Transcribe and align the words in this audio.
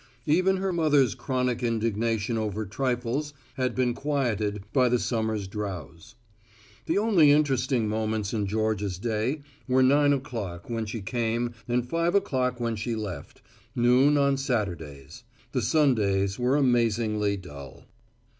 Even 0.25 0.57
her 0.57 0.73
mother's 0.73 1.13
chronic 1.13 1.61
indignation 1.61 2.35
over 2.35 2.65
trifles 2.65 3.35
had 3.53 3.75
been 3.75 3.93
quieted 3.93 4.63
by 4.73 4.89
the 4.89 4.97
summer's 4.97 5.47
drowse. 5.47 6.15
The 6.87 6.97
only 6.97 7.29
interesting 7.31 7.87
moments 7.87 8.33
in 8.33 8.47
Georgia's 8.47 8.97
day 8.97 9.41
were 9.67 9.83
nine 9.83 10.11
o'clock 10.11 10.71
when 10.71 10.87
she 10.87 11.01
came 11.01 11.53
and 11.67 11.87
five 11.87 12.15
o'clock 12.15 12.59
when 12.59 12.75
she 12.75 12.95
left 12.95 13.43
noon 13.75 14.17
on 14.17 14.37
Saturdays. 14.37 15.23
The 15.51 15.61
Sundays 15.61 16.39
were 16.39 16.55
amazingly 16.55 17.37
dull. 17.37 17.85